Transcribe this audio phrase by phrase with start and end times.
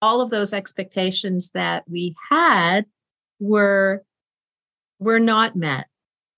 [0.00, 2.86] all of those expectations that we had
[3.40, 4.04] were
[4.98, 5.86] were not met.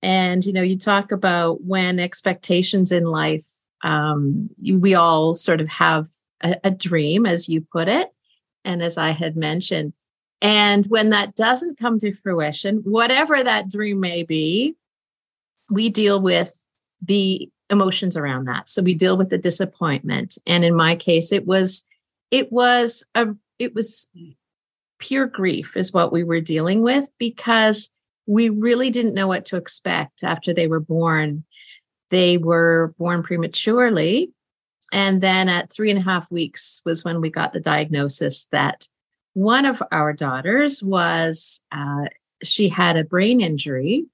[0.03, 3.47] And you know you talk about when expectations in life
[3.83, 6.07] um, we all sort of have
[6.43, 8.11] a, a dream as you put it
[8.65, 9.93] and as i had mentioned.
[10.43, 14.75] And when that doesn't come to fruition whatever that dream may be
[15.71, 16.53] we deal with
[17.03, 18.69] the emotions around that.
[18.69, 20.37] So we deal with the disappointment.
[20.47, 21.85] And in my case it was
[22.31, 23.29] it was a
[23.61, 24.09] it was
[24.99, 27.91] pure grief is what we were dealing with because
[28.27, 31.45] we really didn't know what to expect after they were born.
[32.09, 34.33] They were born prematurely
[34.93, 38.89] and then at three and a half weeks was when we got the diagnosis that
[39.35, 42.07] one of our daughters was uh,
[42.43, 44.07] she had a brain injury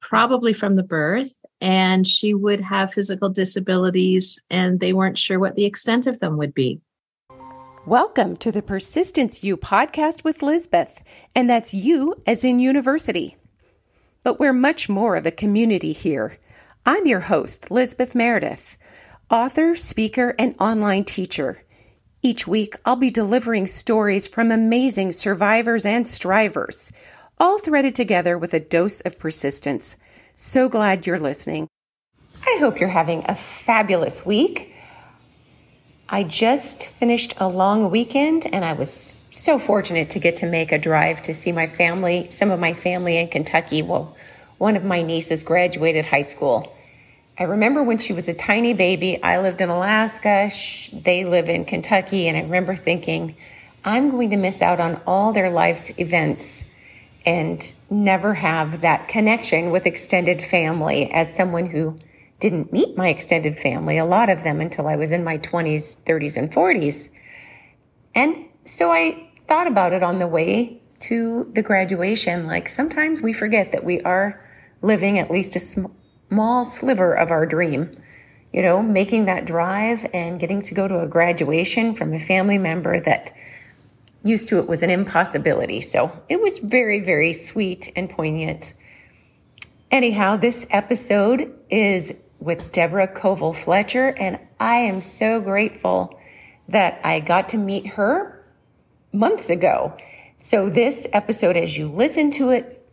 [0.00, 5.56] probably from the birth and she would have physical disabilities and they weren't sure what
[5.56, 6.80] the extent of them would be
[7.88, 11.02] Welcome to the Persistence U podcast with Lizbeth,
[11.34, 13.38] and that's you as in university.
[14.22, 16.36] But we're much more of a community here.
[16.84, 18.76] I'm your host, Lizbeth Meredith,
[19.30, 21.64] author, speaker, and online teacher.
[22.20, 26.92] Each week, I'll be delivering stories from amazing survivors and strivers,
[27.38, 29.96] all threaded together with a dose of persistence.
[30.36, 31.68] So glad you're listening.
[32.46, 34.74] I hope you're having a fabulous week.
[36.10, 40.72] I just finished a long weekend and I was so fortunate to get to make
[40.72, 43.82] a drive to see my family, some of my family in Kentucky.
[43.82, 44.16] Well,
[44.56, 46.74] one of my nieces graduated high school.
[47.38, 50.50] I remember when she was a tiny baby, I lived in Alaska,
[50.94, 53.36] they live in Kentucky, and I remember thinking,
[53.84, 56.64] I'm going to miss out on all their life's events
[57.26, 61.98] and never have that connection with extended family as someone who
[62.40, 65.98] didn't meet my extended family, a lot of them until I was in my 20s,
[66.04, 67.10] 30s, and 40s.
[68.14, 72.46] And so I thought about it on the way to the graduation.
[72.46, 74.44] Like sometimes we forget that we are
[74.82, 75.86] living at least a sm-
[76.28, 77.96] small sliver of our dream.
[78.52, 82.56] You know, making that drive and getting to go to a graduation from a family
[82.56, 83.30] member that
[84.24, 85.82] used to it was an impossibility.
[85.82, 88.72] So it was very, very sweet and poignant.
[89.90, 96.18] Anyhow, this episode is with Deborah Covell Fletcher, and I am so grateful
[96.68, 98.44] that I got to meet her
[99.12, 99.96] months ago.
[100.38, 102.86] So, this episode, as you listen to it,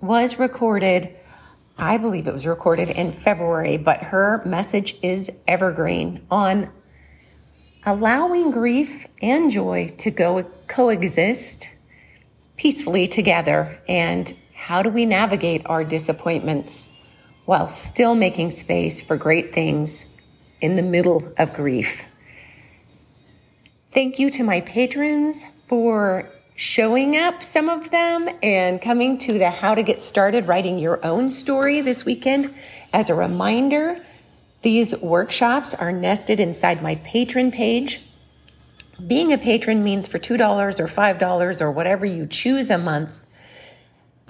[0.00, 1.16] was recorded.
[1.76, 6.70] I believe it was recorded in February, but her message is evergreen on
[7.84, 11.70] allowing grief and joy to go coexist
[12.56, 16.90] peacefully together and how do we navigate our disappointments
[17.44, 20.06] while still making space for great things
[20.60, 22.04] in the middle of grief.
[23.92, 29.50] Thank you to my patrons for showing up, some of them, and coming to the
[29.50, 32.54] How to Get Started Writing Your Own Story this weekend.
[32.92, 33.96] As a reminder,
[34.62, 38.02] these workshops are nested inside my patron page.
[39.06, 40.38] Being a patron means for $2
[40.78, 43.24] or $5 or whatever you choose a month,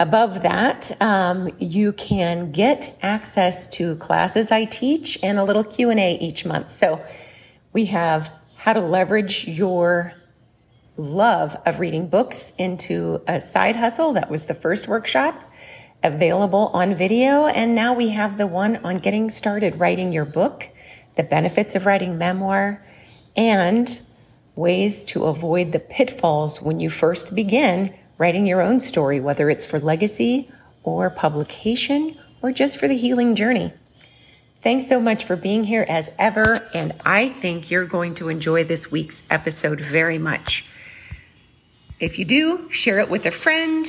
[0.01, 6.17] Above that, um, you can get access to classes I teach and a little Q&A
[6.17, 6.71] each month.
[6.71, 7.05] So
[7.75, 10.15] we have how to leverage your
[10.97, 14.15] love of reading books into a side hustle.
[14.15, 15.39] That was the first workshop
[16.03, 17.47] available on video.
[17.49, 20.71] And now we have the one on getting started writing your book,
[21.17, 22.83] the benefits of writing memoir,
[23.37, 24.01] and
[24.57, 29.65] ways to avoid the pitfalls when you first begin writing your own story, whether it's
[29.65, 33.73] for legacy or publication or just for the healing journey.
[34.61, 38.63] Thanks so much for being here as ever, and I think you're going to enjoy
[38.63, 40.67] this week's episode very much.
[41.99, 43.87] If you do, share it with a friend.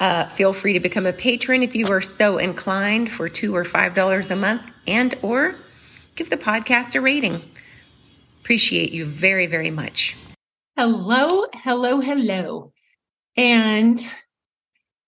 [0.00, 3.64] Uh, feel free to become a patron if you are so inclined for two or
[3.64, 5.56] five dollars a month, and or
[6.16, 7.42] give the podcast a rating.
[8.40, 10.16] Appreciate you very, very much.
[10.78, 12.73] Hello, hello, hello.
[13.36, 14.00] And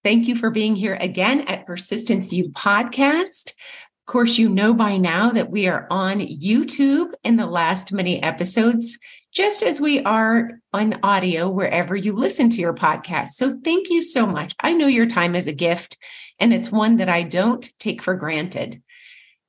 [0.03, 3.51] thank you for being here again at Persistence U podcast.
[3.51, 8.23] Of course, you know by now that we are on YouTube in the last many
[8.23, 8.99] episodes,
[9.33, 13.31] just as we are on audio wherever you listen to your podcast.
[13.31, 14.55] So thank you so much.
[14.61, 15.99] I know your time is a gift,
[16.39, 18.81] and it's one that I don't take for granted.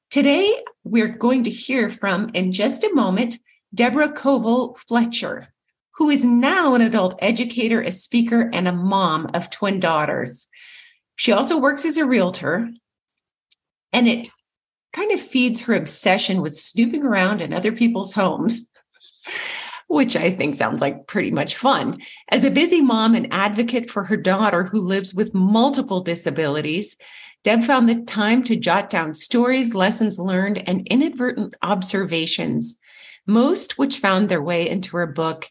[0.09, 3.37] Today, we're going to hear from, in just a moment,
[3.73, 5.49] Deborah Covell Fletcher
[5.97, 10.47] who is now an adult educator, a speaker, and a mom of twin daughters.
[11.15, 12.69] She also works as a realtor,
[13.91, 14.29] and it
[14.93, 18.69] kind of feeds her obsession with snooping around in other people's homes.
[19.87, 22.01] which I think sounds like pretty much fun.
[22.29, 26.97] As a busy mom and advocate for her daughter who lives with multiple disabilities,
[27.43, 32.77] Deb found the time to jot down stories, lessons learned, and inadvertent observations,
[33.25, 35.49] most which found their way into her book,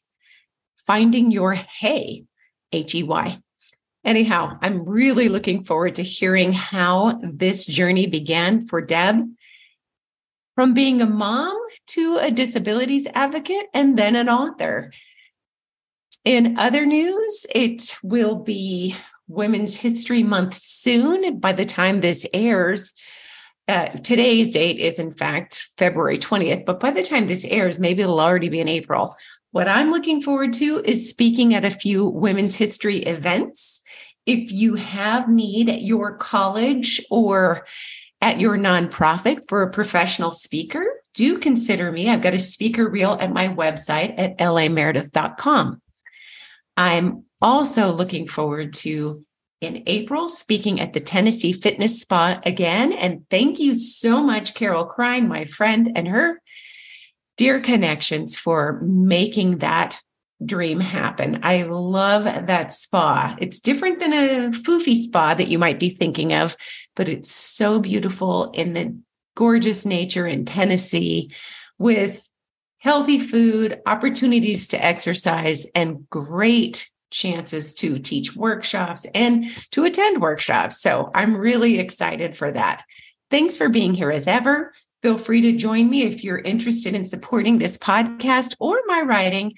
[0.86, 2.24] Finding Your Hey,
[2.72, 3.38] H E Y.
[4.04, 9.26] Anyhow, I'm really looking forward to hearing how this journey began for Deb
[10.54, 11.56] from being a mom
[11.88, 14.92] to a disabilities advocate and then an author.
[16.24, 18.96] In other news, it will be
[19.28, 21.40] Women's History Month soon.
[21.40, 22.94] By the time this airs,
[23.68, 28.02] uh, today's date is in fact February 20th, but by the time this airs, maybe
[28.02, 29.16] it'll already be in April.
[29.50, 33.82] What I'm looking forward to is speaking at a few women's history events
[34.26, 37.64] if you have need at your college or
[38.20, 40.84] at your nonprofit for a professional speaker,
[41.14, 42.10] do consider me.
[42.10, 45.80] I've got a speaker reel at my website at lameredith.com.
[46.76, 49.24] I'm also looking forward to
[49.60, 52.92] in April speaking at the Tennessee Fitness Spa again.
[52.92, 56.40] And thank you so much, Carol Crine, my friend, and her
[57.36, 60.00] dear connections for making that
[60.44, 61.40] dream happen.
[61.42, 63.36] I love that spa.
[63.40, 66.56] It's different than a foofy spa that you might be thinking of,
[66.94, 68.98] but it's so beautiful in the
[69.34, 71.32] gorgeous nature in Tennessee
[71.78, 72.28] with
[72.78, 80.80] healthy food, opportunities to exercise, and great chances to teach workshops and to attend workshops.
[80.80, 82.84] So I'm really excited for that.
[83.30, 84.72] Thanks for being here as ever.
[85.02, 89.54] Feel free to join me if you're interested in supporting this podcast or my writing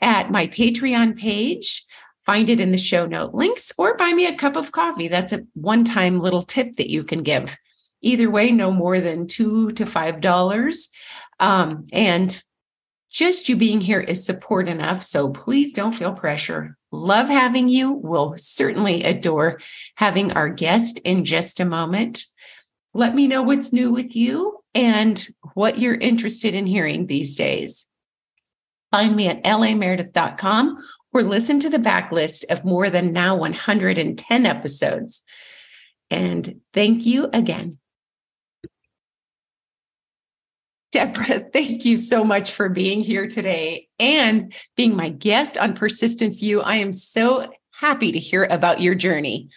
[0.00, 1.84] at my Patreon page.
[2.24, 5.08] Find it in the show note links or buy me a cup of coffee.
[5.08, 7.56] That's a one time little tip that you can give.
[8.00, 10.90] Either way, no more than two to five dollars.
[11.40, 12.40] Um, and
[13.10, 15.02] just you being here is support enough.
[15.02, 16.76] So please don't feel pressure.
[16.92, 17.90] Love having you.
[17.90, 19.60] We'll certainly adore
[19.96, 22.26] having our guest in just a moment.
[22.94, 27.88] Let me know what's new with you and what you're interested in hearing these days.
[28.90, 30.76] Find me at lameredith.com
[31.14, 35.24] or listen to the backlist of more than now 110 episodes.
[36.10, 37.78] And thank you again.
[40.92, 46.42] Deborah, thank you so much for being here today and being my guest on Persistence
[46.42, 46.60] U.
[46.60, 49.48] I am so happy to hear about your journey.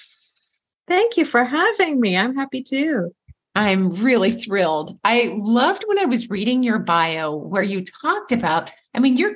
[0.88, 2.16] Thank you for having me.
[2.16, 3.14] I'm happy too.
[3.54, 4.98] I'm really thrilled.
[5.04, 9.36] I loved when I was reading your bio where you talked about, I mean, you're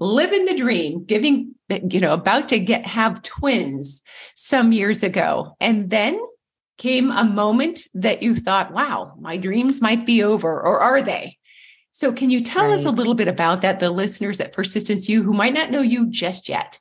[0.00, 1.54] living the dream, giving,
[1.90, 4.02] you know, about to get have twins
[4.34, 5.56] some years ago.
[5.60, 6.20] And then
[6.78, 11.38] came a moment that you thought, wow, my dreams might be over, or are they?
[11.90, 12.74] So, can you tell right.
[12.74, 15.80] us a little bit about that, the listeners at Persistence U who might not know
[15.80, 16.80] you just yet?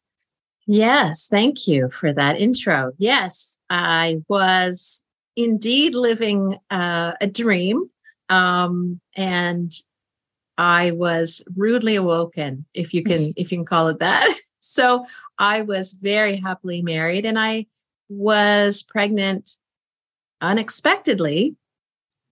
[0.66, 2.94] Yes, thank you for that intro.
[2.98, 5.04] Yes, I was
[5.36, 7.90] indeed living uh, a dream.
[8.30, 9.72] Um, and
[10.58, 14.34] I was rudely awoken, if you can, if you can call it that.
[14.66, 15.06] So
[15.38, 17.66] I was very happily married and I
[18.08, 19.58] was pregnant
[20.44, 21.56] unexpectedly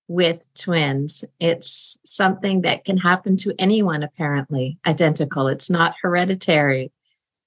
[0.07, 1.25] with twins.
[1.39, 5.47] It's something that can happen to anyone, apparently, identical.
[5.47, 6.91] It's not hereditary.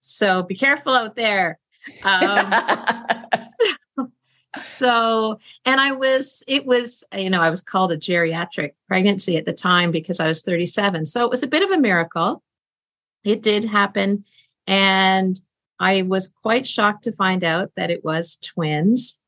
[0.01, 1.59] So be careful out there.
[2.03, 2.53] Um,
[4.57, 9.45] so and i was it was you know i was called a geriatric pregnancy at
[9.45, 12.41] the time because i was 37 so it was a bit of a miracle
[13.25, 14.25] it did happen
[14.69, 15.41] and
[15.81, 19.19] i was quite shocked to find out that it was twins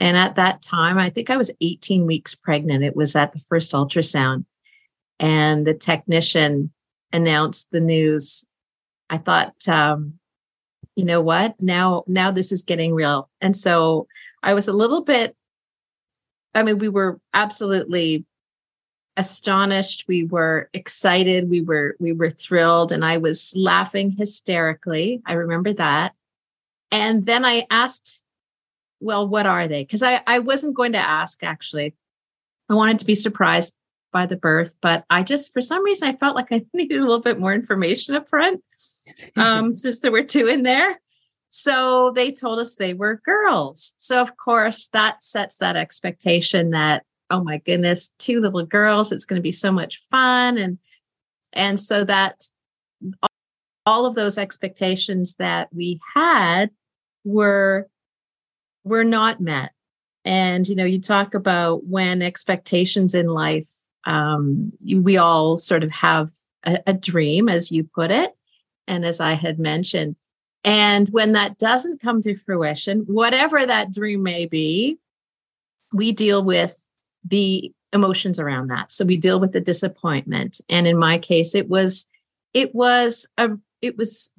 [0.00, 2.82] and at that time i think i was 18 weeks pregnant.
[2.82, 4.44] It was at the first ultrasound.
[5.18, 6.72] And the technician
[7.12, 8.46] announced the news.
[9.10, 10.14] I thought um,
[10.96, 11.60] you know what?
[11.60, 13.28] Now now this is getting real.
[13.40, 14.06] And so
[14.42, 15.36] i was a little bit
[16.54, 18.24] i mean we were absolutely
[19.16, 20.06] astonished.
[20.08, 21.50] We were excited.
[21.50, 22.90] We were we were thrilled.
[22.92, 25.20] And i was laughing hysterically.
[25.26, 26.14] I remember that.
[26.90, 28.24] And then i asked
[29.00, 31.94] well what are they because i i wasn't going to ask actually
[32.68, 33.76] i wanted to be surprised
[34.12, 37.00] by the birth but i just for some reason i felt like i needed a
[37.00, 38.62] little bit more information up front
[39.36, 41.00] um, since there were two in there.
[41.48, 43.94] So they told us they were girls.
[43.98, 49.24] So, of course, that sets that expectation that, oh my goodness, two little girls, it's
[49.24, 50.58] going to be so much fun.
[50.58, 50.78] And,
[51.52, 52.44] and so that
[53.84, 56.70] all of those expectations that we had
[57.24, 57.88] were,
[58.84, 59.72] were not met.
[60.24, 63.68] And, you know, you talk about when expectations in life,
[64.04, 66.30] um, we all sort of have
[66.64, 68.34] a, a dream, as you put it,
[68.86, 70.16] and as I had mentioned.
[70.62, 74.98] And when that doesn't come to fruition, whatever that dream may be,
[75.92, 76.76] we deal with
[77.24, 78.92] the emotions around that.
[78.92, 80.60] So we deal with the disappointment.
[80.68, 82.06] And in my case, it was
[82.52, 84.30] it was a it was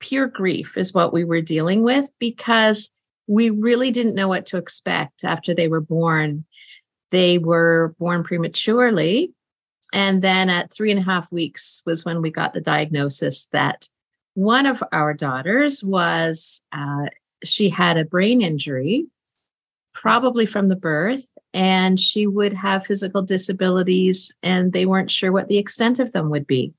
[0.00, 2.92] pure grief is what we were dealing with because
[3.28, 6.44] we really didn't know what to expect after they were born.
[7.10, 9.32] They were born prematurely.
[9.92, 13.88] And then at three and a half weeks was when we got the diagnosis that
[14.34, 17.06] one of our daughters was, uh,
[17.44, 19.06] she had a brain injury,
[19.94, 25.48] probably from the birth, and she would have physical disabilities, and they weren't sure what
[25.48, 26.72] the extent of them would be.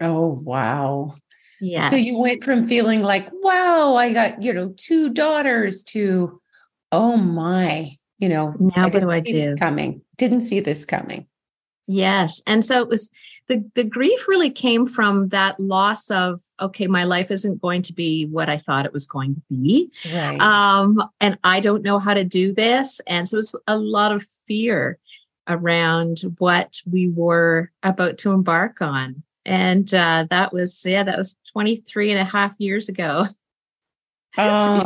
[0.00, 1.16] Oh, wow.
[1.60, 1.88] Yeah.
[1.88, 6.40] So you went from feeling like, wow, I got, you know, two daughters to,
[6.92, 9.56] oh my, you know, now what do I do?
[9.56, 10.02] Coming.
[10.16, 11.26] Didn't see this coming.
[11.86, 12.42] Yes.
[12.46, 13.10] And so it was
[13.48, 17.92] the, the grief really came from that loss of, okay, my life isn't going to
[17.92, 19.90] be what I thought it was going to be.
[20.12, 20.40] Right.
[20.40, 23.00] Um, and I don't know how to do this.
[23.06, 24.98] And so it was a lot of fear
[25.48, 31.36] around what we were about to embark on and uh, that was yeah that was
[31.52, 33.26] 23 and a half years ago
[34.38, 34.84] oh,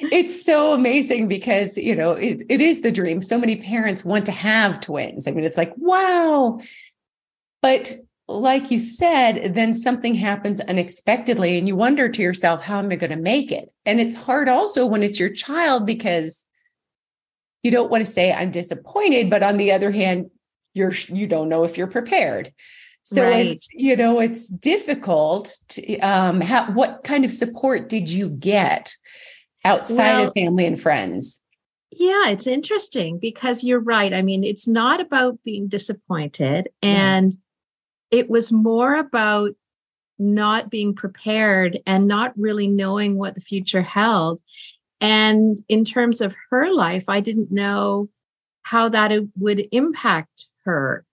[0.00, 3.20] it's so amazing because you know it, it is the dream.
[3.20, 5.26] So many parents want to have twins.
[5.26, 6.60] I mean it's like wow.
[7.62, 7.96] But
[8.28, 12.96] like you said then something happens unexpectedly and you wonder to yourself how am i
[12.96, 13.72] going to make it?
[13.84, 16.46] And it's hard also when it's your child because
[17.62, 20.30] you don't want to say i'm disappointed but on the other hand
[20.74, 22.52] you're you don't know if you're prepared
[23.06, 23.46] so right.
[23.46, 28.92] it's you know it's difficult to um how, what kind of support did you get
[29.64, 31.40] outside well, of family and friends?
[31.92, 34.12] Yeah it's interesting because you're right.
[34.12, 37.32] I mean it's not about being disappointed and
[38.10, 39.52] it was more about
[40.18, 44.40] not being prepared and not really knowing what the future held.
[45.00, 48.08] And in terms of her life i didn't know
[48.62, 51.06] how that would impact her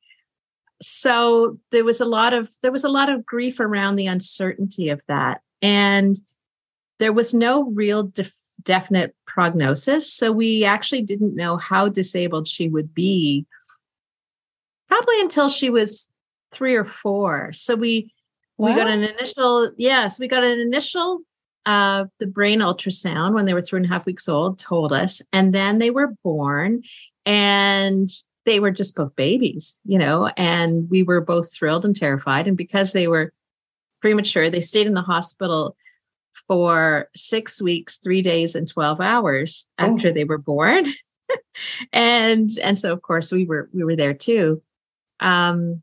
[0.83, 4.89] so there was a lot of there was a lot of grief around the uncertainty
[4.89, 5.41] of that.
[5.61, 6.19] And
[6.99, 10.13] there was no real def- definite prognosis.
[10.13, 13.45] So we actually didn't know how disabled she would be
[14.87, 16.09] probably until she was
[16.51, 18.13] 3 or 4 so we
[18.59, 18.69] wow.
[18.69, 21.23] we got an initial yes we got an initial
[21.65, 25.21] uh, the brain ultrasound when they were three and a half weeks old told us.
[25.31, 26.83] And then they were born.
[27.25, 28.09] And
[28.45, 32.47] they were just both babies, you know, and we were both thrilled and terrified.
[32.47, 33.33] And because they were
[34.01, 35.75] premature, they stayed in the hospital
[36.47, 40.13] for six weeks, three days, and 12 hours after oh.
[40.13, 40.85] they were born.
[41.93, 44.61] and and so of course we were we were there too.
[45.19, 45.81] Um,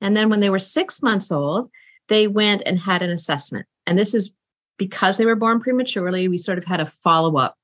[0.00, 1.70] and then when they were six months old,
[2.08, 3.66] they went and had an assessment.
[3.86, 4.32] And this is
[4.76, 7.56] because they were born prematurely, we sort of had a follow-up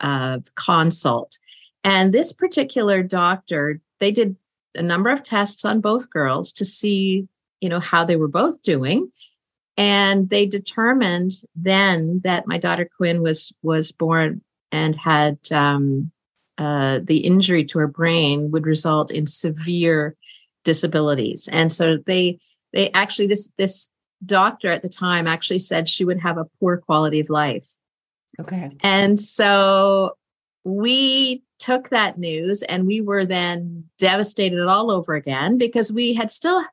[0.00, 1.38] uh, consult
[1.88, 4.36] and this particular doctor, they did
[4.74, 7.26] a number of tests on both girls to see,
[7.62, 9.10] you know, how they were both doing.
[9.78, 16.10] And they determined then that my daughter Quinn was was born and had um,
[16.58, 20.14] uh, the injury to her brain would result in severe
[20.64, 21.48] disabilities.
[21.50, 22.38] And so they
[22.74, 23.90] they actually this this
[24.26, 27.66] doctor at the time actually said she would have a poor quality of life.
[28.38, 28.76] Okay.
[28.82, 30.18] And so
[30.64, 36.30] we took that news and we were then devastated all over again because we had
[36.30, 36.64] still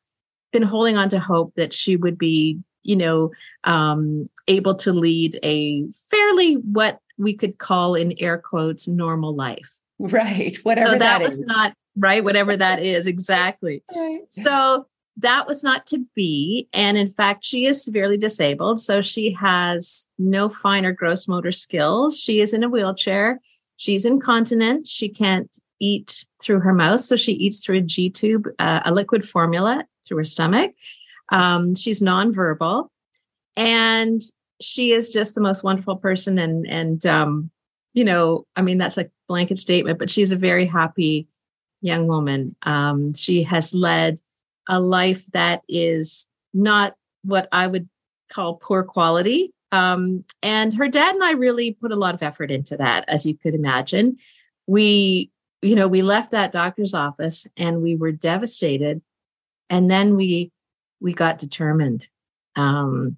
[0.51, 3.31] been holding on to hope that she would be you know
[3.63, 9.81] um, able to lead a fairly what we could call in air quotes normal life.
[9.99, 13.83] Right whatever so that, that was not right whatever that is exactly.
[13.93, 14.21] Right.
[14.29, 14.87] so
[15.17, 20.07] that was not to be and in fact she is severely disabled so she has
[20.19, 22.19] no fine or gross motor skills.
[22.19, 23.39] She is in a wheelchair
[23.77, 24.87] She's incontinent.
[24.87, 27.01] She can't eat through her mouth.
[27.01, 30.73] So she eats through a G tube, uh, a liquid formula through her stomach.
[31.31, 32.87] Um, she's nonverbal.
[33.57, 34.21] And
[34.61, 36.39] she is just the most wonderful person.
[36.39, 37.51] And, and, um,
[37.93, 41.27] you know, I mean, that's a blanket statement, but she's a very happy
[41.81, 42.55] young woman.
[42.63, 44.19] Um, she has led
[44.67, 47.87] a life that is not what I would
[48.31, 49.51] call poor quality.
[49.75, 53.25] Um, and her dad and I really put a lot of effort into that, as
[53.25, 54.17] you could imagine.
[54.67, 59.01] We, you know, we left that doctor's office and we were devastated.
[59.69, 60.51] And then we
[61.01, 62.07] we got determined
[62.55, 63.17] um,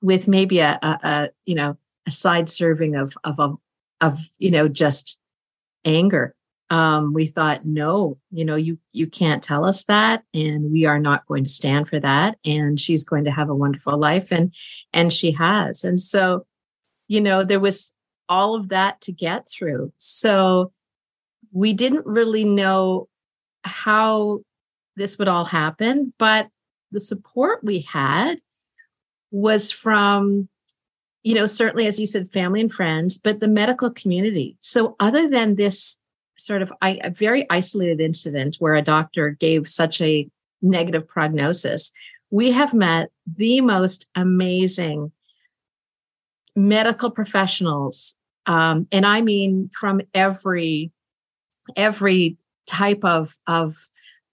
[0.00, 1.76] with maybe a, a, a, you know
[2.06, 3.58] a side serving of of of,
[4.00, 5.18] of you know just
[5.84, 6.34] anger
[6.74, 10.98] um, we thought, no, you know, you you can't tell us that, and we are
[10.98, 12.36] not going to stand for that.
[12.44, 14.52] And she's going to have a wonderful life, and
[14.92, 15.84] and she has.
[15.84, 16.44] And so,
[17.06, 17.94] you know, there was
[18.28, 19.92] all of that to get through.
[19.98, 20.72] So
[21.52, 23.06] we didn't really know
[23.62, 24.40] how
[24.96, 26.48] this would all happen, but
[26.90, 28.38] the support we had
[29.30, 30.48] was from
[31.22, 35.28] you know certainly as you said family and friends but the medical community so other
[35.28, 35.98] than this
[36.44, 40.28] sort of a very isolated incident where a doctor gave such a
[40.62, 41.92] negative prognosis
[42.30, 45.12] we have met the most amazing
[46.56, 50.90] medical professionals um, and i mean from every
[51.76, 52.36] every
[52.66, 53.74] type of of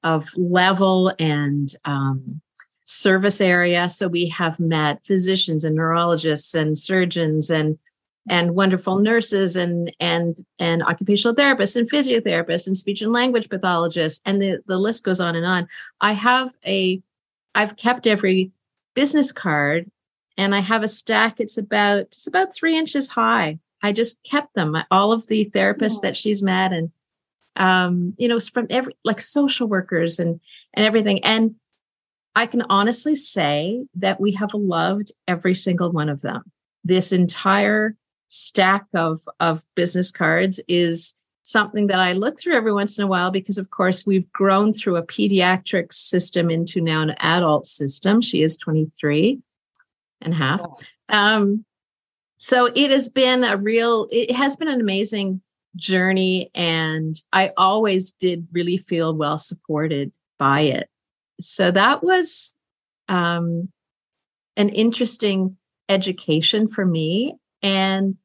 [0.03, 2.41] of level and um,
[2.85, 3.87] service area.
[3.87, 7.77] So we have met physicians and neurologists and surgeons and
[8.29, 14.21] and wonderful nurses and and and occupational therapists and physiotherapists and speech and language pathologists
[14.25, 15.67] and the, the list goes on and on.
[16.01, 17.01] I have a
[17.55, 18.51] I've kept every
[18.93, 19.89] business card
[20.37, 21.39] and I have a stack.
[21.39, 23.59] It's about it's about three inches high.
[23.83, 26.91] I just kept them, all of the therapists that she's met and
[27.57, 30.39] um, you know, from every like social workers and
[30.73, 31.23] and everything.
[31.23, 31.55] And
[32.35, 36.43] I can honestly say that we have loved every single one of them.
[36.83, 37.95] This entire
[38.31, 43.07] stack of of business cards is something that I look through every once in a
[43.07, 48.21] while because of course we've grown through a pediatric system into now an adult system.
[48.21, 49.39] She is 23
[50.21, 50.61] and a half.
[51.09, 51.65] Um,
[52.37, 55.41] so it has been a real it has been an amazing
[55.75, 60.89] journey and I always did really feel well supported by it.
[61.39, 62.55] So that was
[63.09, 63.69] um,
[64.57, 65.57] an interesting
[65.89, 67.35] education for me.
[67.61, 68.17] And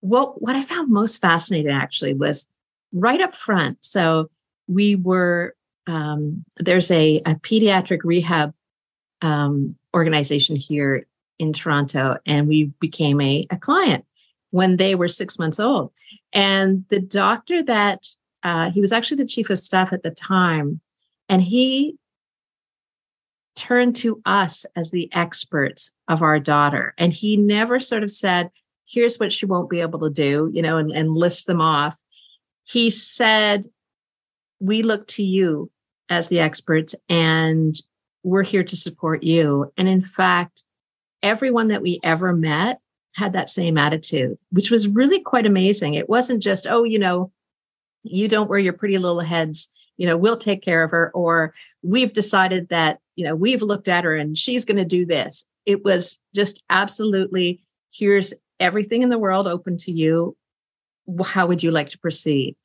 [0.00, 2.48] what what I found most fascinating actually was
[2.92, 3.78] right up front.
[3.84, 4.30] So
[4.66, 5.54] we were
[5.86, 8.52] um, there's a, a pediatric rehab
[9.22, 11.06] um, organization here
[11.38, 14.04] in Toronto, and we became a, a client
[14.50, 15.92] when they were six months old.
[16.32, 18.06] And the doctor that
[18.42, 20.80] uh, he was actually the chief of staff at the time,
[21.28, 21.96] and he
[23.56, 26.94] turned to us as the experts of our daughter.
[26.96, 28.50] And he never sort of said,
[28.88, 31.96] here's what she won't be able to do, you know, and, and list them off.
[32.64, 33.66] He said,
[34.60, 35.70] we look to you
[36.08, 37.74] as the experts and
[38.22, 39.72] we're here to support you.
[39.76, 40.64] And in fact,
[41.22, 42.80] everyone that we ever met
[43.14, 45.94] had that same attitude, which was really quite amazing.
[45.94, 47.32] It wasn't just, oh, you know,
[48.04, 51.52] you don't wear your pretty little heads, you know, we'll take care of her, or
[51.82, 55.44] we've decided that, you know, we've looked at her and she's going to do this.
[55.66, 57.60] It was just absolutely
[57.92, 60.36] here's everything in the world open to you.
[61.24, 62.56] How would you like to proceed?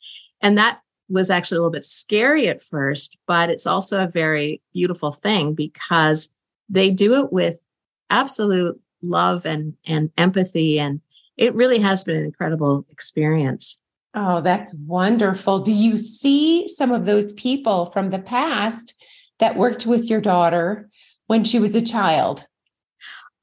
[0.42, 0.80] And that
[1.10, 5.54] was actually a little bit scary at first, but it's also a very beautiful thing
[5.54, 6.30] because
[6.70, 7.64] they do it with
[8.10, 11.02] absolute love and and empathy and
[11.36, 13.78] it really has been an incredible experience
[14.14, 18.94] oh that's wonderful do you see some of those people from the past
[19.40, 20.90] that worked with your daughter
[21.28, 22.48] when she was a child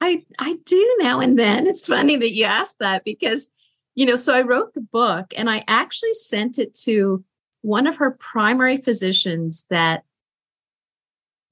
[0.01, 3.49] i i do now and then it's funny that you asked that because
[3.95, 7.23] you know so i wrote the book and i actually sent it to
[7.61, 10.03] one of her primary physicians that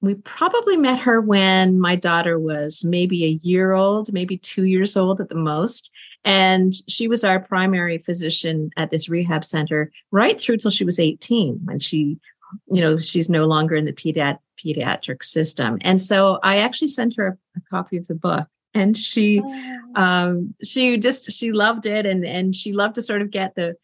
[0.00, 4.96] we probably met her when my daughter was maybe a year old, maybe two years
[4.96, 5.90] old at the most.
[6.24, 10.98] And she was our primary physician at this rehab center right through till she was
[10.98, 12.18] 18 when she,
[12.70, 15.78] you know, she's no longer in the pediat- pediatric system.
[15.82, 19.80] And so I actually sent her a, a copy of the book and she oh.
[19.96, 23.74] um she just she loved it and and she loved to sort of get the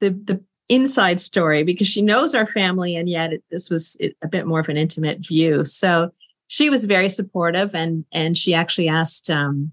[0.00, 4.28] the the inside story because she knows our family and yet it, this was a
[4.28, 6.10] bit more of an intimate view so
[6.46, 9.72] she was very supportive and and she actually asked um,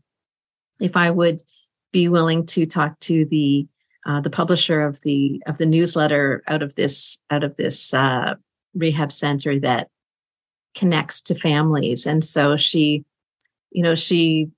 [0.79, 1.41] if i would
[1.91, 3.67] be willing to talk to the
[4.05, 8.33] uh, the publisher of the of the newsletter out of this out of this uh,
[8.73, 9.89] rehab center that
[10.75, 12.05] connects to families.
[12.05, 13.03] And so she
[13.71, 14.49] you know she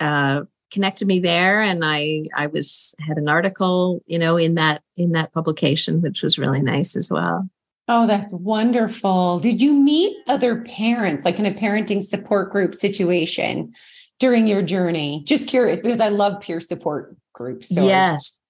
[0.00, 4.82] uh, connected me there and i i was had an article you know in that
[4.96, 7.48] in that publication which was really nice as well.
[7.90, 9.38] Oh that's wonderful.
[9.38, 13.72] Did you meet other parents like in a parenting support group situation
[14.18, 15.22] during your journey?
[15.26, 18.40] Just curious because i love peer support groups so yes.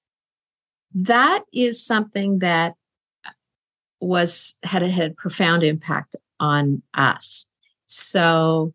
[0.95, 2.75] That is something that
[4.01, 7.46] was had a, had a profound impact on us
[7.88, 8.74] so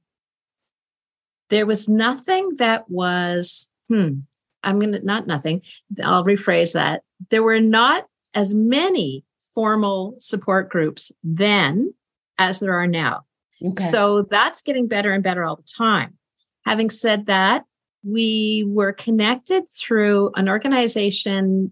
[1.50, 4.22] there was nothing that was, hmm,
[4.64, 5.62] I'm going to, not nothing,
[6.04, 7.04] I'll rephrase that.
[7.30, 9.24] There were not as many
[9.54, 11.94] formal support groups then
[12.40, 13.22] as there are now.
[13.64, 13.84] Okay.
[13.84, 16.18] So that's getting better and better all the time.
[16.66, 17.66] Having said that,
[18.04, 21.72] we were connected through an organization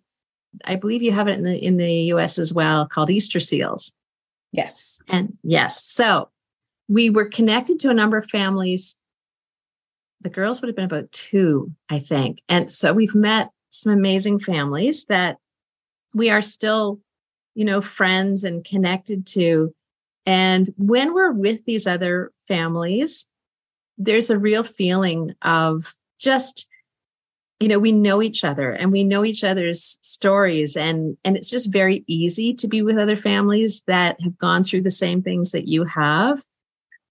[0.66, 3.94] I believe you have it in the in the US as well called Easter Seals.
[4.52, 5.02] Yes.
[5.08, 5.84] And yes.
[5.84, 6.30] So
[6.88, 8.98] we were connected to a number of families.
[10.22, 12.42] The girls would have been about two, I think.
[12.50, 15.38] And so we've met some amazing families that
[16.14, 17.00] we are still,
[17.56, 19.74] you know, friends and connected to.
[20.26, 23.26] And when we're with these other families,
[23.98, 26.68] there's a real feeling of just
[27.62, 31.50] you know we know each other and we know each other's stories and and it's
[31.50, 35.52] just very easy to be with other families that have gone through the same things
[35.52, 36.42] that you have.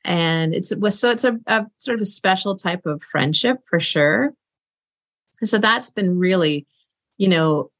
[0.05, 4.35] And it's so it's a, a sort of a special type of friendship for sure.
[5.41, 6.67] And so that's been really
[7.17, 7.71] you know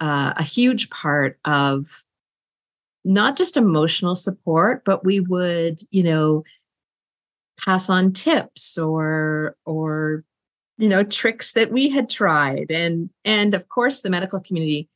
[0.00, 2.04] uh, a huge part of
[3.06, 6.44] not just emotional support but we would you know
[7.58, 10.24] pass on tips or or
[10.80, 12.70] you know tricks that we had tried.
[12.70, 14.88] And and of course the medical community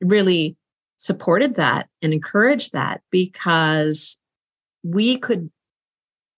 [0.00, 0.56] really
[0.96, 4.18] supported that and encouraged that because
[4.82, 5.50] we could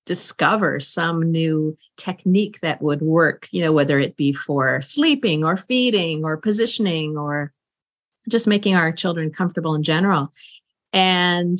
[0.06, 5.56] discover some new technique that would work you know whether it be for sleeping or
[5.56, 7.52] feeding or positioning or
[8.28, 10.32] just making our children comfortable in general.
[10.92, 11.58] And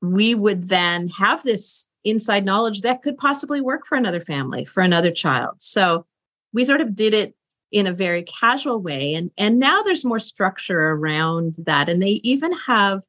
[0.00, 4.82] we would then have this inside knowledge that could possibly work for another family for
[4.82, 5.54] another child.
[5.58, 6.06] So
[6.54, 7.34] we sort of did it
[7.70, 9.14] in a very casual way.
[9.14, 11.90] And and now there's more structure around that.
[11.90, 13.02] And they even have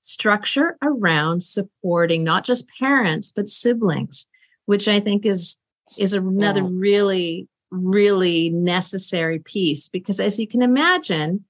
[0.00, 4.28] structure around supporting not just parents but siblings
[4.66, 5.58] which i think is
[5.98, 6.68] is another yeah.
[6.70, 9.88] really really necessary piece.
[9.88, 11.44] Because as you can imagine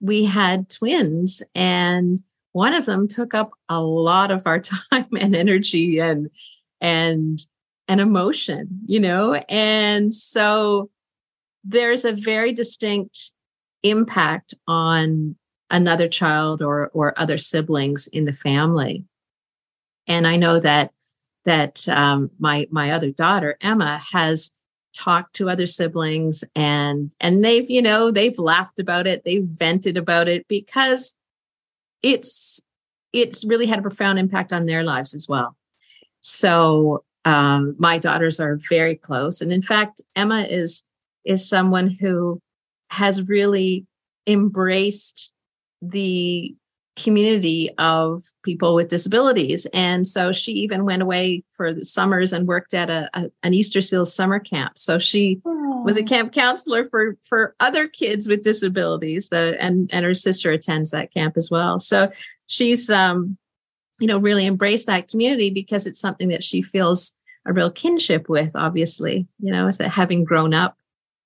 [0.00, 2.20] we had twins and
[2.52, 6.30] one of them took up a lot of our time and energy and
[6.80, 7.44] and
[7.90, 9.34] an emotion, you know?
[9.48, 10.90] And so
[11.64, 13.32] there's a very distinct
[13.82, 15.34] impact on
[15.70, 19.04] another child or or other siblings in the family.
[20.06, 20.92] And I know that
[21.44, 24.52] that um, my my other daughter Emma has
[24.94, 29.96] talked to other siblings and and they've you know they've laughed about it they've vented
[29.96, 31.14] about it because
[32.02, 32.60] it's
[33.12, 35.56] it's really had a profound impact on their lives as well
[36.22, 39.40] so um, my daughters are very close.
[39.40, 40.84] And in fact emma is
[41.24, 42.40] is someone who
[42.88, 43.86] has really
[44.26, 45.30] embraced
[45.82, 46.54] the
[46.96, 49.66] community of people with disabilities.
[49.72, 53.54] And so she even went away for the summers and worked at a, a an
[53.54, 54.76] easter seals summer camp.
[54.76, 55.84] So she Aww.
[55.84, 60.50] was a camp counselor for for other kids with disabilities the, and and her sister
[60.52, 61.78] attends that camp as well.
[61.78, 62.10] So
[62.48, 63.38] she's um
[64.00, 67.14] you know, really embrace that community because it's something that she feels
[67.46, 70.76] a real kinship with, obviously, you know, that having grown up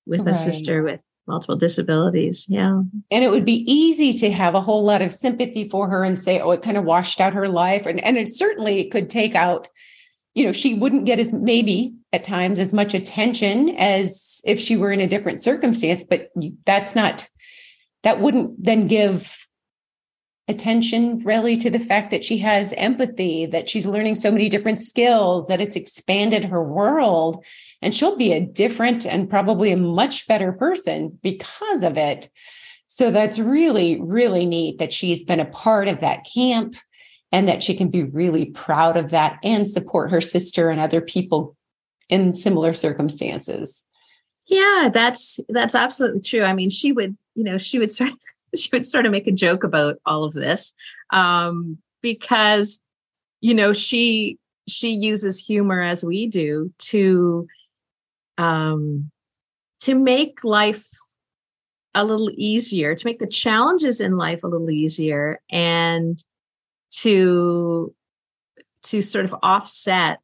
[0.05, 0.29] with right.
[0.29, 2.45] a sister with multiple disabilities.
[2.47, 2.81] Yeah.
[3.09, 6.19] And it would be easy to have a whole lot of sympathy for her and
[6.19, 7.85] say, oh, it kind of washed out her life.
[7.85, 9.67] And, and it certainly could take out,
[10.35, 14.77] you know, she wouldn't get as maybe at times as much attention as if she
[14.77, 16.29] were in a different circumstance, but
[16.65, 17.27] that's not,
[18.03, 19.44] that wouldn't then give
[20.47, 24.79] attention really to the fact that she has empathy, that she's learning so many different
[24.79, 27.43] skills, that it's expanded her world.
[27.81, 32.29] And she'll be a different and probably a much better person because of it.
[32.87, 36.75] So that's really, really neat that she's been a part of that camp
[37.31, 41.01] and that she can be really proud of that and support her sister and other
[41.01, 41.57] people
[42.07, 43.85] in similar circumstances.
[44.47, 46.43] Yeah, that's that's absolutely true.
[46.43, 48.11] I mean, she would, you know, she would start
[48.59, 50.73] she would sort of make a joke about all of this
[51.11, 52.81] um, because
[53.41, 54.37] you know she
[54.67, 57.47] she uses humor as we do to
[58.37, 59.09] um,
[59.79, 60.87] to make life
[61.93, 66.23] a little easier to make the challenges in life a little easier and
[66.91, 67.93] to
[68.83, 70.19] to sort of offset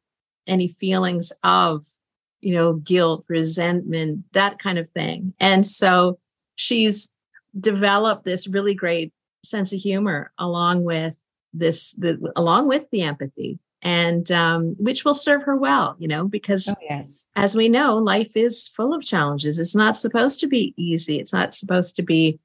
[0.46, 1.86] any feelings of
[2.40, 5.32] you know guilt resentment that kind of thing.
[5.40, 6.18] And so
[6.56, 7.10] she's
[7.58, 9.12] develop this really great
[9.44, 11.16] sense of humor along with
[11.52, 16.26] this the along with the empathy and um, which will serve her well you know
[16.26, 17.28] because oh, yes.
[17.36, 19.58] as we know life is full of challenges.
[19.58, 21.18] It's not supposed to be easy.
[21.18, 22.38] It's not supposed to be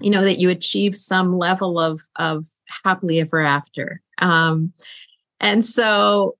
[0.00, 2.46] you know that you achieve some level of of
[2.84, 4.00] happily ever after.
[4.18, 4.72] Um,
[5.40, 6.36] and so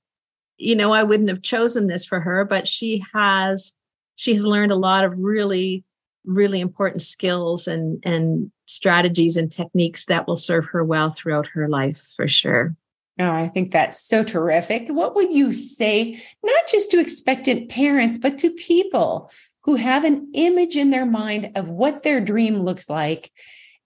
[0.57, 3.74] you know i wouldn't have chosen this for her but she has
[4.16, 5.85] she has learned a lot of really
[6.29, 11.69] really important skills and and strategies and techniques that will serve her well throughout her
[11.69, 12.77] life for sure.
[13.19, 14.88] Oh, I think that's so terrific.
[14.88, 20.31] What would you say, not just to expectant parents, but to people who have an
[20.35, 23.33] image in their mind of what their dream looks like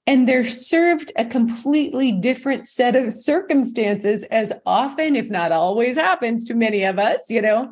[0.07, 6.45] and they're served a completely different set of circumstances as often if not always happens
[6.45, 7.71] to many of us you know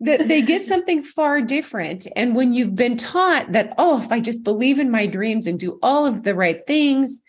[0.00, 2.06] that they get something far different.
[2.14, 5.58] And when you've been taught that oh if i just believe in my dreams and
[5.58, 7.22] do all of the right things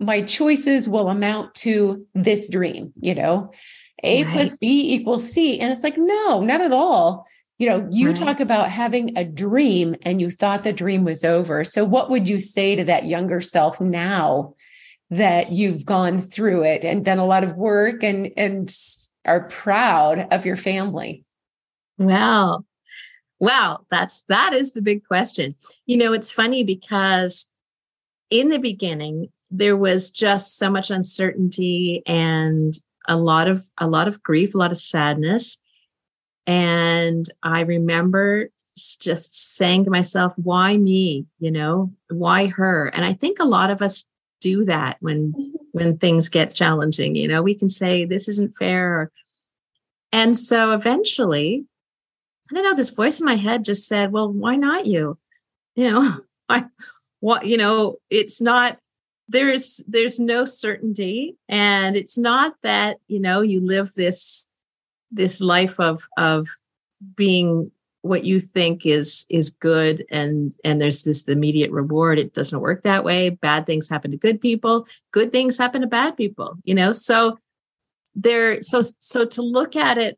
[0.00, 3.50] my choices will amount to this dream you know?
[4.04, 4.32] A right.
[4.32, 5.58] plus b equals c.
[5.58, 7.26] And it's like no not at all.
[7.58, 8.16] You know you right.
[8.16, 11.64] talk about having a dream and you thought the dream was over.
[11.64, 14.54] So what would you say to that younger self now
[15.10, 18.72] that you've gone through it and done a lot of work and and
[19.24, 21.24] are proud of your family
[21.98, 22.64] wow
[23.40, 25.54] wow that's that is the big question
[25.86, 27.48] you know it's funny because
[28.30, 32.74] in the beginning there was just so much uncertainty and
[33.06, 35.58] a lot of a lot of grief a lot of sadness
[36.48, 38.48] and I remember
[38.96, 41.26] just saying to myself, why me?
[41.38, 42.86] You know, why her?
[42.86, 44.06] And I think a lot of us
[44.40, 45.56] do that when mm-hmm.
[45.72, 47.16] when things get challenging.
[47.16, 49.10] You know, we can say this isn't fair.
[50.10, 51.66] And so eventually,
[52.50, 55.18] I don't know, this voice in my head just said, Well, why not you?
[55.74, 56.14] You know,
[56.48, 56.64] I
[57.20, 58.78] what you know, it's not
[59.28, 61.36] there's there's no certainty.
[61.48, 64.48] And it's not that, you know, you live this
[65.10, 66.48] this life of of
[67.14, 67.70] being
[68.02, 72.82] what you think is is good and and there's this immediate reward it doesn't work
[72.82, 76.74] that way bad things happen to good people good things happen to bad people you
[76.74, 77.36] know so
[78.14, 80.16] there so so to look at it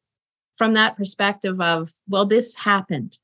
[0.61, 3.19] from that perspective of well this happened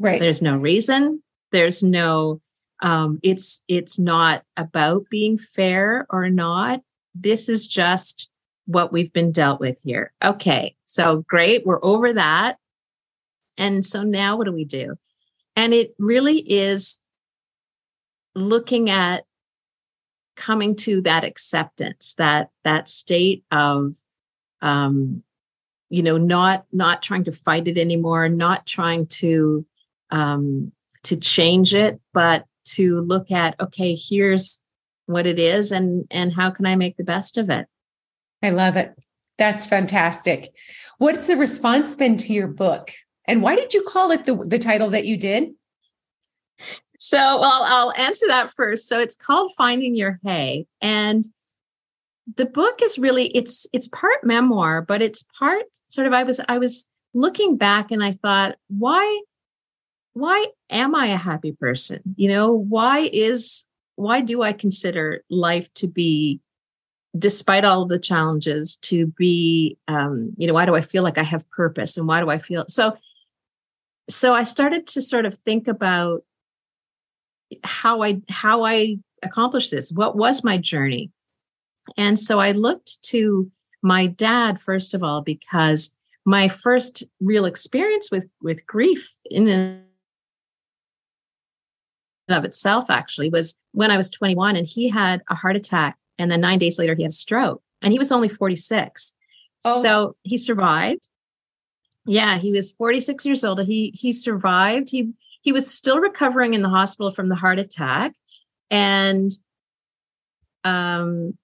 [0.00, 1.22] right there's no reason
[1.52, 2.40] there's no
[2.82, 6.80] um it's it's not about being fair or not
[7.14, 8.28] this is just
[8.70, 10.12] what we've been dealt with here.
[10.22, 12.56] Okay, so great, we're over that.
[13.58, 14.96] And so now what do we do?
[15.56, 17.00] And it really is
[18.34, 19.24] looking at
[20.36, 23.96] coming to that acceptance, that that state of
[24.62, 25.24] um,
[25.90, 29.66] you know, not not trying to fight it anymore, not trying to
[30.10, 30.72] um
[31.02, 34.60] to change it, but to look at, okay, here's
[35.06, 37.66] what it is and and how can I make the best of it?
[38.42, 38.94] I love it.
[39.36, 40.48] That's fantastic.
[40.98, 42.92] What's the response been to your book?
[43.26, 45.50] And why did you call it the, the title that you did?
[46.98, 48.86] So well, I'll answer that first.
[48.86, 50.66] So it's called Finding Your Hey.
[50.80, 51.24] And
[52.36, 56.40] the book is really it's it's part memoir, but it's part sort of I was
[56.48, 59.22] I was looking back and I thought, why
[60.12, 62.00] why am I a happy person?
[62.16, 63.64] You know, why is
[63.96, 66.40] why do I consider life to be
[67.18, 71.18] despite all of the challenges to be um, you know why do i feel like
[71.18, 72.96] i have purpose and why do i feel so
[74.08, 76.22] so i started to sort of think about
[77.64, 81.10] how i how i accomplished this what was my journey
[81.96, 83.50] and so i looked to
[83.82, 85.90] my dad first of all because
[86.24, 89.82] my first real experience with with grief in and
[92.28, 96.30] of itself actually was when i was 21 and he had a heart attack and
[96.30, 99.14] then nine days later, he had a stroke and he was only 46.
[99.64, 99.82] Oh.
[99.82, 101.08] So he survived.
[102.04, 103.64] Yeah, he was 46 years old.
[103.64, 104.90] He he survived.
[104.90, 108.12] He he was still recovering in the hospital from the heart attack.
[108.70, 109.32] And
[110.62, 111.38] um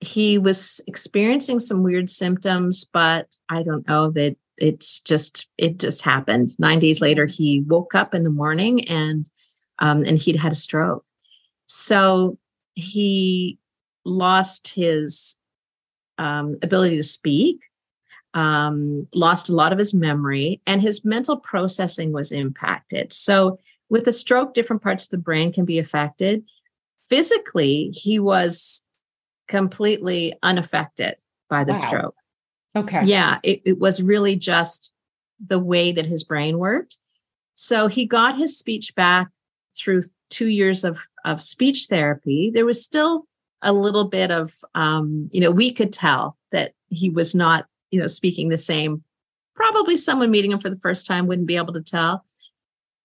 [0.00, 6.02] he was experiencing some weird symptoms, but I don't know that it's just it just
[6.02, 6.50] happened.
[6.58, 9.28] Nine days later, he woke up in the morning and
[9.78, 11.04] um, and he'd had a stroke.
[11.66, 12.38] So
[12.74, 13.58] he
[14.04, 15.36] lost his
[16.18, 17.60] um, ability to speak,
[18.34, 23.12] um, lost a lot of his memory, and his mental processing was impacted.
[23.12, 23.58] So,
[23.90, 26.44] with a stroke, different parts of the brain can be affected.
[27.08, 28.82] Physically, he was
[29.48, 31.16] completely unaffected
[31.48, 31.78] by the wow.
[31.78, 32.14] stroke.
[32.76, 33.04] Okay.
[33.04, 34.92] Yeah, it, it was really just
[35.44, 36.96] the way that his brain worked.
[37.54, 39.28] So he got his speech back
[39.76, 42.50] through two years of, of speech therapy.
[42.54, 43.26] There was still
[43.62, 48.00] a little bit of um, you know we could tell that he was not you
[48.00, 49.02] know speaking the same
[49.54, 52.24] probably someone meeting him for the first time wouldn't be able to tell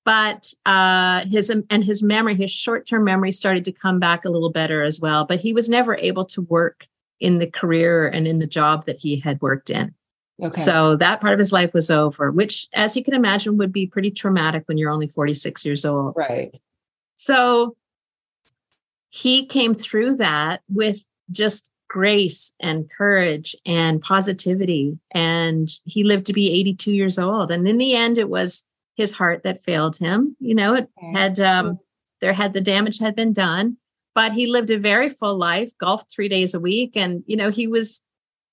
[0.06, 4.52] but uh, his and his memory his short-term memory started to come back a little
[4.52, 6.88] better as well but he was never able to work
[7.20, 9.94] in the career and in the job that he had worked in
[10.42, 10.50] okay.
[10.50, 13.88] so that part of his life was over which as you can imagine would be
[13.88, 16.60] pretty traumatic when you're only 46 years old right
[17.16, 17.76] so
[19.10, 24.98] he came through that with just grace and courage and positivity.
[25.12, 27.52] And he lived to be 82 years old.
[27.52, 30.36] And in the end, it was his heart that failed him.
[30.40, 31.80] You know, it had, um,
[32.22, 33.78] there had the damage had been done,
[34.16, 36.96] but he lived a very full life, golfed three days a week.
[36.96, 38.02] And, you know, he was,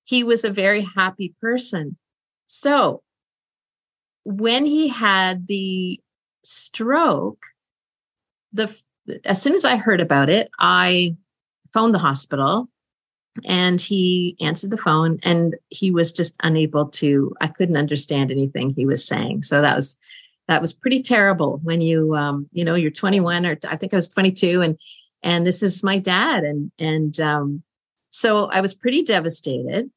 [0.05, 1.97] he was a very happy person.
[2.47, 3.03] So
[4.25, 6.01] when he had the
[6.43, 7.43] stroke,
[8.53, 8.75] the
[9.25, 11.17] as soon as I heard about it, I
[11.73, 12.69] phoned the hospital
[13.45, 18.71] and he answered the phone and he was just unable to i couldn't understand anything
[18.71, 19.97] he was saying so that was
[20.51, 23.97] that was pretty terrible when you um you know you're 21 or i think i
[23.97, 24.77] was 22 and
[25.23, 27.63] and this is my dad and and um
[28.11, 29.89] so i was pretty devastated.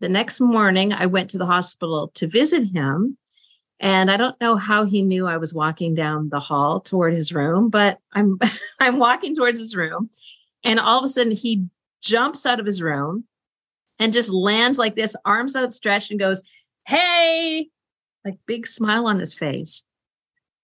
[0.00, 3.16] The next morning i went to the hospital to visit him
[3.80, 7.32] and i don't know how he knew i was walking down the hall toward his
[7.32, 8.38] room but i'm
[8.80, 10.10] i'm walking towards his room
[10.62, 11.64] and all of a sudden he
[12.02, 13.24] jumps out of his room
[13.98, 16.42] and just lands like this, arms outstretched, and goes,
[16.86, 17.68] Hey,
[18.24, 19.84] like big smile on his face.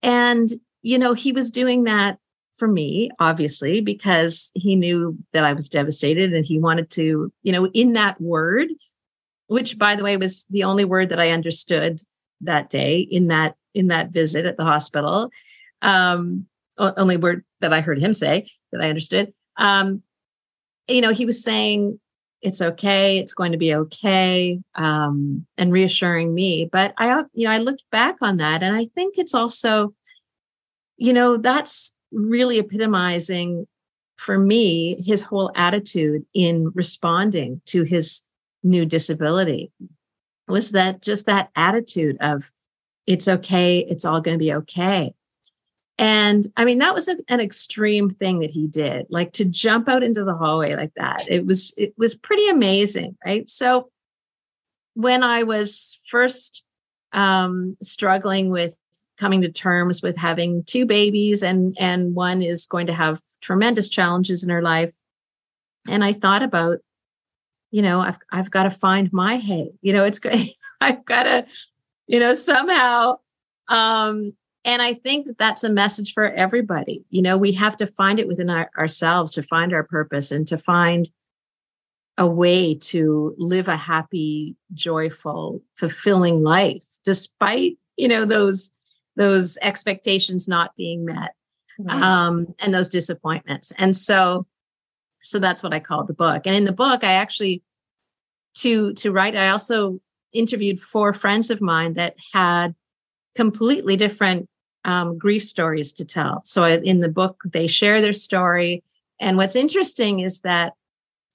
[0.03, 2.19] And, you know, he was doing that
[2.55, 7.53] for me, obviously, because he knew that I was devastated and he wanted to, you
[7.53, 8.69] know, in that word,
[9.49, 12.01] which by the way was the only word that I understood
[12.43, 15.31] that day in that in that visit at the hospital.
[15.83, 16.47] Um,
[16.79, 19.33] only word that I heard him say that I understood.
[19.57, 20.03] Um,
[20.89, 21.99] you know, he was saying,
[22.43, 26.69] it's okay, it's going to be okay, um, and reassuring me.
[26.71, 29.95] But I, you know, I looked back on that and I think it's also,
[30.97, 33.67] you know, that's really epitomizing
[34.17, 38.23] for me his whole attitude in responding to his
[38.63, 39.71] new disability
[40.49, 42.51] was that just that attitude of
[43.07, 45.13] it's okay it's all going to be okay
[45.99, 49.89] and I mean, that was a, an extreme thing that he did, like to jump
[49.89, 51.25] out into the hallway like that.
[51.29, 53.17] It was, it was pretty amazing.
[53.25, 53.49] Right.
[53.49, 53.89] So
[54.95, 56.63] when I was first
[57.13, 58.77] um, struggling with
[59.17, 63.89] coming to terms with having two babies and, and one is going to have tremendous
[63.89, 64.95] challenges in her life.
[65.89, 66.79] And I thought about,
[67.71, 70.39] you know, I've, I've got to find my hey, you know, it's good.
[70.83, 71.47] I've got to,
[72.07, 73.17] you know, somehow
[73.69, 74.35] um,
[74.67, 77.05] and I think that that's a message for everybody.
[77.11, 80.47] You know, we have to find it within our, ourselves to find our purpose and
[80.49, 81.09] to find
[82.19, 88.73] a way to live a happy, joyful, fulfilling life, despite you know those
[89.15, 91.35] those expectations not being met
[91.89, 93.73] um, and those disappointments.
[93.79, 94.47] And so,
[95.23, 96.43] so that's what I call the book.
[96.45, 97.63] And in the book, I actually
[98.57, 100.01] to to write, I also
[100.33, 102.75] interviewed four friends of mine that had
[103.37, 104.49] completely different
[104.87, 106.41] um, grief stories to tell.
[106.45, 108.85] So in the book, they share their story.
[109.21, 110.75] And what's interesting is that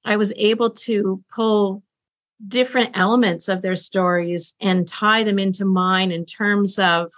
[0.06, 1.84] I was able to pull
[2.48, 7.12] different elements of their stories and tie them into mine in terms of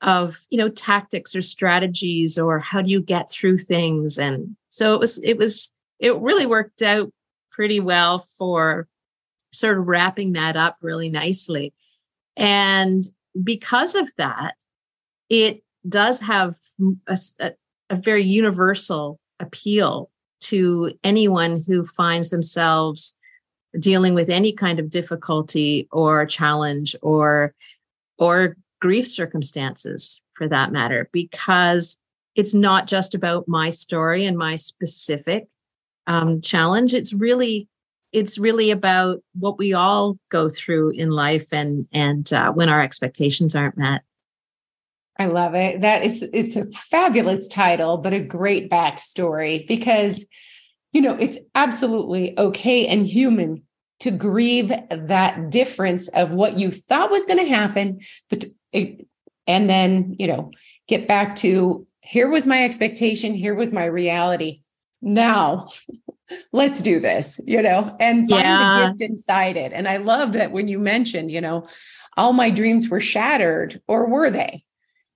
[0.00, 4.94] of you know tactics or strategies or how do you get through things and so
[4.94, 7.12] it was it was it really worked out
[7.50, 8.86] pretty well for
[9.50, 11.74] sort of wrapping that up really nicely
[12.36, 13.08] and
[13.42, 14.54] because of that
[15.28, 16.54] it does have
[17.06, 17.18] a,
[17.90, 20.10] a, very universal appeal
[20.40, 23.16] to anyone who finds themselves
[23.78, 27.54] dealing with any kind of difficulty or challenge or
[28.18, 31.98] or grief circumstances for that matter because
[32.34, 35.48] it's not just about my story and my specific
[36.06, 36.94] um, challenge.
[36.94, 37.68] It's really
[38.12, 42.80] it's really about what we all go through in life and and uh, when our
[42.80, 44.02] expectations aren't met
[45.18, 45.80] I love it.
[45.80, 50.26] That is it's a fabulous title, but a great backstory because
[50.92, 53.62] you know, it's absolutely okay and human
[54.00, 58.00] to grieve that difference of what you thought was going to happen,
[58.30, 59.06] but it,
[59.46, 60.52] and then, you know,
[60.86, 64.62] get back to here was my expectation, here was my reality.
[65.02, 65.68] Now,
[66.52, 68.80] let's do this, you know, and find yeah.
[68.80, 69.72] the gift inside it.
[69.72, 71.66] And I love that when you mentioned, you know,
[72.16, 74.64] all my dreams were shattered, or were they?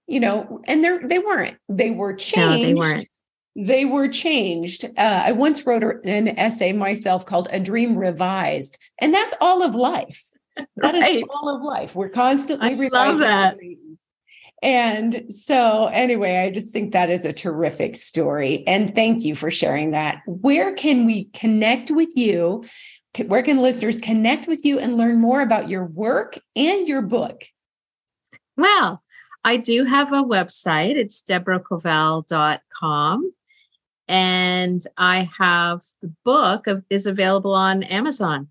[0.07, 1.57] You know, and they're they weren't.
[1.69, 2.63] They were changed.
[2.63, 3.09] No, they weren't.
[3.55, 4.85] They were changed.
[4.85, 9.75] Uh, I once wrote an essay myself called "A Dream Revised," and that's all of
[9.75, 10.25] life.
[10.77, 11.15] That right.
[11.15, 11.95] is all of life.
[11.95, 12.91] We're constantly I revising.
[12.91, 13.57] Love that.
[14.63, 18.63] And so, anyway, I just think that is a terrific story.
[18.67, 20.21] And thank you for sharing that.
[20.27, 22.65] Where can we connect with you?
[23.27, 27.43] Where can listeners connect with you and learn more about your work and your book?
[28.57, 29.03] Well,
[29.45, 30.97] I do have a website.
[30.97, 33.33] It's deborahcovell.com.
[34.09, 38.49] and I have the book of, is available on Amazon.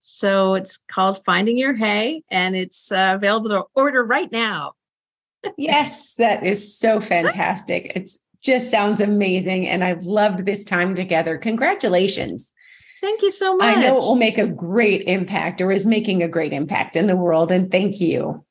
[0.00, 4.74] So it's called Finding Your Hey, and it's uh, available to order right now.
[5.58, 7.90] yes, that is so fantastic.
[7.96, 11.36] It's just sounds amazing, and I've loved this time together.
[11.38, 12.54] Congratulations.
[13.00, 13.76] Thank you so much.
[13.76, 17.08] I know it will make a great impact or is making a great impact in
[17.08, 17.50] the world.
[17.50, 18.45] And thank you.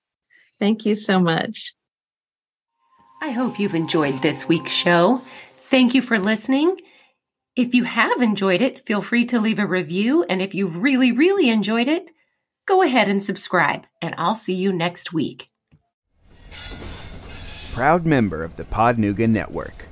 [0.59, 1.73] Thank you so much.
[3.21, 5.21] I hope you've enjoyed this week's show.
[5.69, 6.77] Thank you for listening.
[7.55, 10.23] If you have enjoyed it, feel free to leave a review.
[10.23, 12.11] And if you've really, really enjoyed it,
[12.65, 13.85] go ahead and subscribe.
[14.01, 15.49] And I'll see you next week.
[17.73, 19.84] Proud member of the Podnuga Network.